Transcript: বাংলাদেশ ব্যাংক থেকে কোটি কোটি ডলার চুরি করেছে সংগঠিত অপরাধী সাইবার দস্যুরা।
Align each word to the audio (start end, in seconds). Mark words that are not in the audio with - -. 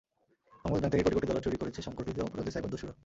বাংলাদেশ 0.65 0.81
ব্যাংক 0.81 0.91
থেকে 0.93 1.03
কোটি 1.05 1.15
কোটি 1.15 1.27
ডলার 1.27 1.43
চুরি 1.43 1.57
করেছে 1.61 1.79
সংগঠিত 1.81 2.17
অপরাধী 2.19 2.51
সাইবার 2.51 2.71
দস্যুরা। 2.73 2.93